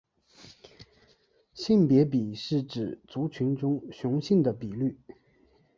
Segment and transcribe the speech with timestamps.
[1.53, 4.97] 性别比是指族群中雄性的比率。